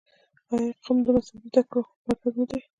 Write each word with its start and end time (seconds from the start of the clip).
آیا 0.53 0.71
قم 0.85 0.97
د 1.05 1.07
مذهبي 1.15 1.47
زده 1.51 1.61
کړو 1.69 1.81
مرکز 2.07 2.33
نه 2.39 2.45
دی؟ 2.49 2.59